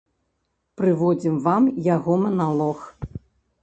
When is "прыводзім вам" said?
0.81-1.71